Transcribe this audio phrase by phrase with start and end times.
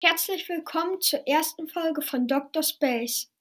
[0.00, 2.62] Herzlich willkommen zur ersten Folge von Dr.
[2.62, 3.32] Space,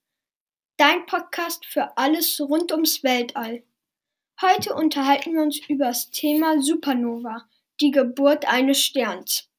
[0.77, 3.61] dein Podcast für alles rund ums Weltall.
[4.41, 7.47] Heute unterhalten wir uns über das Thema Supernova,
[7.79, 9.51] die Geburt eines Sterns.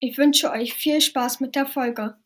[0.00, 2.19] Ich wünsche euch viel Spaß mit der Folge.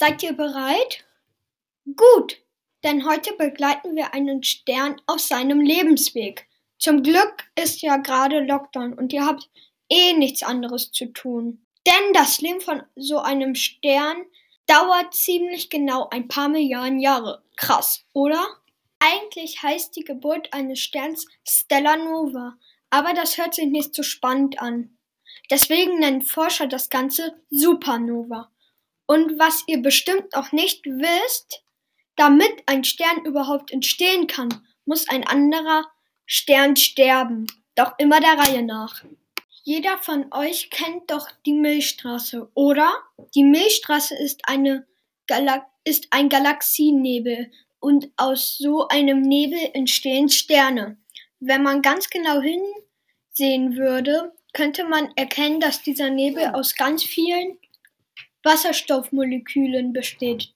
[0.00, 1.04] Seid ihr bereit?
[1.94, 2.38] Gut,
[2.82, 6.48] denn heute begleiten wir einen Stern auf seinem Lebensweg.
[6.78, 9.50] Zum Glück ist ja gerade Lockdown und ihr habt
[9.90, 11.66] eh nichts anderes zu tun.
[11.86, 14.24] Denn das Leben von so einem Stern
[14.66, 17.42] dauert ziemlich genau ein paar Milliarden Jahre.
[17.56, 18.42] Krass, oder?
[19.00, 22.56] Eigentlich heißt die Geburt eines Sterns Stella Nova,
[22.88, 24.96] aber das hört sich nicht so spannend an.
[25.50, 28.50] Deswegen nennen Forscher das Ganze Supernova.
[29.10, 31.64] Und was ihr bestimmt auch nicht wisst,
[32.14, 35.84] damit ein Stern überhaupt entstehen kann, muss ein anderer
[36.26, 37.48] Stern sterben.
[37.74, 39.02] Doch immer der Reihe nach.
[39.64, 42.88] Jeder von euch kennt doch die Milchstraße, oder?
[43.34, 44.86] Die Milchstraße ist, eine
[45.26, 50.98] Gala ist ein Galaxiennebel und aus so einem Nebel entstehen Sterne.
[51.40, 57.58] Wenn man ganz genau hinsehen würde, könnte man erkennen, dass dieser Nebel aus ganz vielen
[58.42, 60.54] Wasserstoffmolekülen besteht.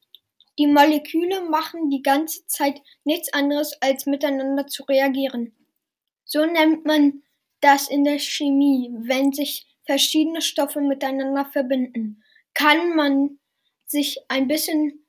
[0.59, 5.55] Die Moleküle machen die ganze Zeit nichts anderes, als miteinander zu reagieren.
[6.25, 7.23] So nennt man
[7.61, 12.23] das in der Chemie, wenn sich verschiedene Stoffe miteinander verbinden.
[12.55, 13.39] Kann man
[13.87, 15.05] sich ein bisschen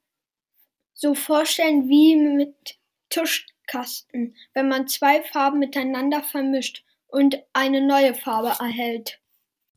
[0.93, 2.77] so vorstellen wie mit
[3.09, 9.19] Tuschkasten, wenn man zwei Farben miteinander vermischt und eine neue Farbe erhält.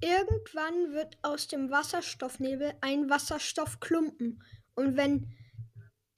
[0.00, 4.42] Irgendwann wird aus dem Wasserstoffnebel ein Wasserstoffklumpen.
[4.74, 5.34] Und wenn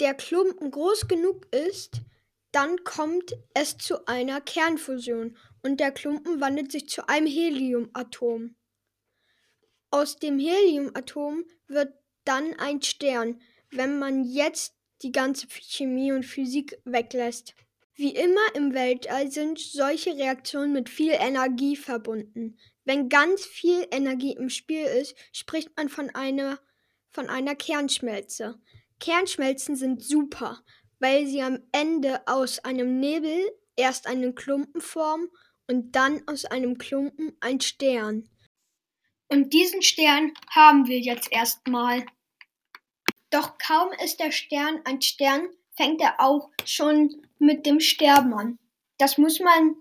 [0.00, 2.02] der Klumpen groß genug ist,
[2.52, 8.56] dann kommt es zu einer Kernfusion und der Klumpen wandelt sich zu einem Heliumatom.
[9.90, 13.40] Aus dem Heliumatom wird dann ein Stern,
[13.70, 17.54] wenn man jetzt die ganze Chemie und Physik weglässt.
[17.94, 22.58] Wie immer im Weltall sind solche Reaktionen mit viel Energie verbunden.
[22.84, 26.58] Wenn ganz viel Energie im Spiel ist, spricht man von einer,
[27.10, 28.60] von einer Kernschmelze.
[28.98, 30.62] Kernschmelzen sind super,
[30.98, 35.28] weil sie am Ende aus einem Nebel erst einen Klumpen formen
[35.66, 38.28] und dann aus einem Klumpen ein Stern.
[39.28, 42.04] Und diesen Stern haben wir jetzt erstmal.
[43.30, 48.58] Doch kaum ist der Stern ein Stern, fängt er auch schon mit dem Sterben an.
[48.98, 49.76] Das muss man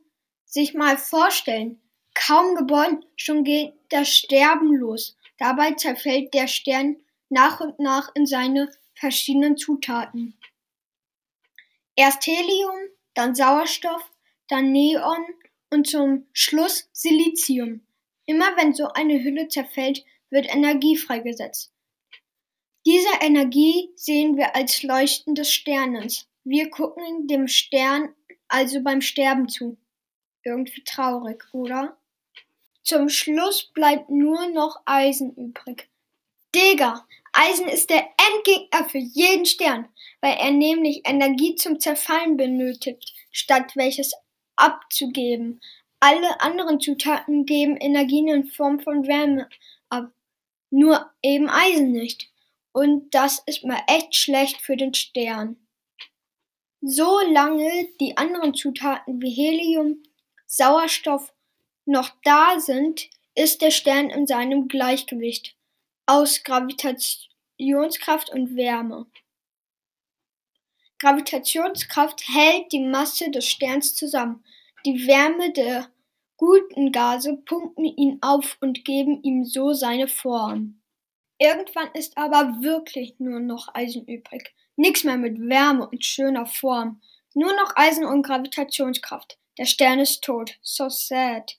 [0.45, 1.81] sich mal vorstellen.
[2.25, 5.17] Kaum geboren, schon geht das Sterben los.
[5.37, 6.97] Dabei zerfällt der Stern
[7.29, 10.37] nach und nach in seine verschiedenen Zutaten.
[11.95, 12.75] Erst Helium,
[13.13, 14.03] dann Sauerstoff,
[14.49, 15.25] dann Neon
[15.69, 17.81] und zum Schluss Silizium.
[18.25, 21.71] Immer wenn so eine Hülle zerfällt, wird Energie freigesetzt.
[22.85, 26.27] Diese Energie sehen wir als Leuchten des Sternes.
[26.43, 28.13] Wir gucken dem Stern
[28.49, 29.77] also beim Sterben zu.
[30.43, 31.97] Irgendwie traurig, oder?
[32.89, 35.91] Zum Schluss bleibt nur noch Eisen übrig.
[36.55, 39.87] Digga, Eisen ist der Endgegner für jeden Stern,
[40.21, 44.15] weil er nämlich Energie zum Zerfallen benötigt, statt welches
[44.55, 45.61] abzugeben.
[45.99, 49.47] Alle anderen Zutaten geben Energien in Form von Wärme
[49.89, 50.11] ab,
[50.71, 52.31] nur eben Eisen nicht.
[52.71, 55.57] Und das ist mal echt schlecht für den Stern.
[56.81, 60.01] Solange die anderen Zutaten wie Helium,
[60.47, 61.31] Sauerstoff
[61.89, 65.55] noch da sind, ist der Stern in seinem Gleichgewicht
[66.05, 69.05] aus Gravitationskraft und Wärme.
[70.99, 74.43] Gravitationskraft hält die Masse des Sterns zusammen.
[74.85, 75.89] Die Wärme der
[76.35, 80.81] guten Gase pumpen ihn auf und geben ihm so seine Form.
[81.37, 84.53] Irgendwann ist aber wirklich nur noch Eisen übrig.
[84.75, 87.01] Nichts mehr mit Wärme und schöner Form.
[87.33, 89.37] Nur noch Eisen und Gravitationskraft.
[89.57, 90.57] Der Stern ist tot.
[90.61, 91.57] So sad.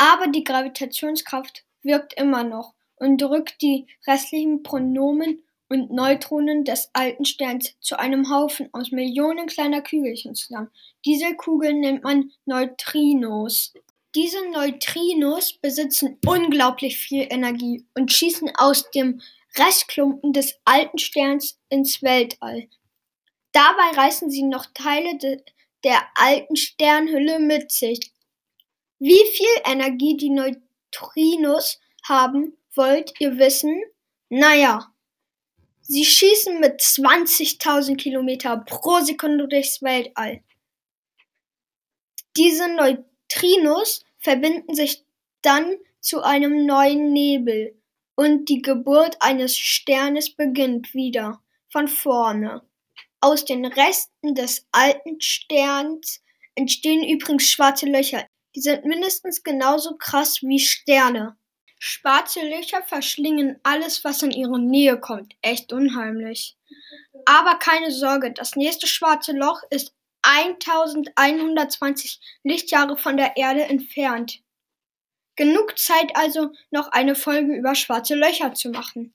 [0.00, 7.26] Aber die Gravitationskraft wirkt immer noch und drückt die restlichen Pronomen und Neutronen des alten
[7.26, 10.70] Sterns zu einem Haufen aus Millionen kleiner Kügelchen zusammen.
[11.04, 13.74] Diese Kugeln nennt man Neutrinos.
[14.14, 19.20] Diese Neutrinos besitzen unglaublich viel Energie und schießen aus dem
[19.58, 22.68] Restklumpen des alten Sterns ins Weltall.
[23.52, 25.42] Dabei reißen sie noch Teile de
[25.84, 28.12] der alten Sternhülle mit sich.
[29.02, 33.82] Wie viel Energie die Neutrinos haben, wollt ihr wissen?
[34.28, 34.92] Naja,
[35.80, 40.44] sie schießen mit 20.000 Kilometer pro Sekunde durchs Weltall.
[42.36, 45.02] Diese Neutrinos verbinden sich
[45.40, 47.80] dann zu einem neuen Nebel
[48.16, 52.62] und die Geburt eines Sternes beginnt wieder von vorne.
[53.22, 56.22] Aus den Resten des alten Sterns
[56.54, 58.26] entstehen übrigens schwarze Löcher.
[58.54, 61.36] Die sind mindestens genauso krass wie Sterne.
[61.78, 65.34] Schwarze Löcher verschlingen alles, was in ihre Nähe kommt.
[65.40, 66.56] Echt unheimlich.
[67.24, 74.42] Aber keine Sorge, das nächste schwarze Loch ist 1120 Lichtjahre von der Erde entfernt.
[75.36, 79.14] Genug Zeit also, noch eine Folge über schwarze Löcher zu machen.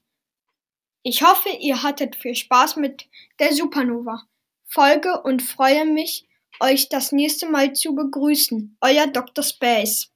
[1.04, 3.08] Ich hoffe, ihr hattet viel Spaß mit
[3.40, 4.24] der Supernova
[4.68, 6.25] Folge und freue mich,
[6.60, 8.78] euch das nächste Mal zu begrüßen.
[8.82, 9.44] Euer Dr.
[9.44, 10.12] Space.